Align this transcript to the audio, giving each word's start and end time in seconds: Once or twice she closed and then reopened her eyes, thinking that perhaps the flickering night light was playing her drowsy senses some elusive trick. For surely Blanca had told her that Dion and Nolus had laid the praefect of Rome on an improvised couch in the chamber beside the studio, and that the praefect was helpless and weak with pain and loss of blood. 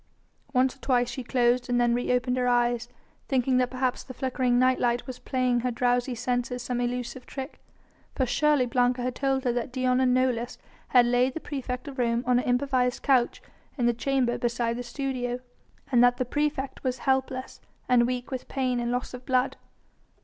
Once 0.51 0.75
or 0.75 0.79
twice 0.79 1.07
she 1.11 1.23
closed 1.23 1.69
and 1.69 1.79
then 1.79 1.93
reopened 1.93 2.35
her 2.35 2.47
eyes, 2.47 2.89
thinking 3.27 3.57
that 3.57 3.69
perhaps 3.69 4.01
the 4.01 4.15
flickering 4.15 4.57
night 4.57 4.79
light 4.79 5.05
was 5.05 5.19
playing 5.19 5.59
her 5.59 5.69
drowsy 5.69 6.15
senses 6.15 6.63
some 6.63 6.81
elusive 6.81 7.27
trick. 7.27 7.59
For 8.15 8.25
surely 8.25 8.65
Blanca 8.65 9.03
had 9.03 9.13
told 9.13 9.43
her 9.43 9.53
that 9.53 9.71
Dion 9.71 9.99
and 10.01 10.11
Nolus 10.11 10.57
had 10.87 11.05
laid 11.05 11.35
the 11.35 11.39
praefect 11.39 11.87
of 11.87 11.99
Rome 11.99 12.23
on 12.25 12.39
an 12.39 12.45
improvised 12.45 13.03
couch 13.03 13.43
in 13.77 13.85
the 13.85 13.93
chamber 13.93 14.39
beside 14.39 14.77
the 14.77 14.81
studio, 14.81 15.39
and 15.91 16.03
that 16.03 16.17
the 16.17 16.25
praefect 16.25 16.83
was 16.83 16.97
helpless 16.97 17.61
and 17.87 18.07
weak 18.07 18.31
with 18.31 18.47
pain 18.47 18.79
and 18.79 18.91
loss 18.91 19.13
of 19.13 19.23
blood. 19.23 19.55